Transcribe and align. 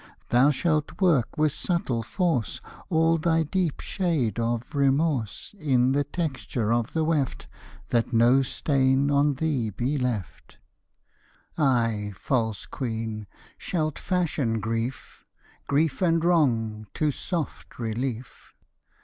Thou 0.29 0.49
shalt 0.49 0.99
work 0.99 1.37
with 1.37 1.51
subtle 1.51 2.01
force 2.01 2.59
All 2.89 3.19
thy 3.19 3.43
deep 3.43 3.81
shade 3.81 4.39
of 4.39 4.73
remorse 4.73 5.53
In 5.59 5.91
the 5.91 6.03
texture 6.03 6.73
of 6.73 6.93
the 6.93 7.03
weft, 7.03 7.45
That 7.89 8.11
no 8.11 8.41
stain 8.41 9.11
on 9.11 9.35
thee 9.35 9.69
be 9.69 9.99
left; 9.99 10.57
Ay, 11.55 12.13
false 12.15 12.65
queen, 12.65 13.27
shalt 13.59 13.99
fashion 13.99 14.59
grief, 14.59 15.23
Grief 15.67 16.01
and 16.01 16.25
wrong, 16.25 16.87
to 16.95 17.11
soft 17.11 17.77
relief. 17.77 18.55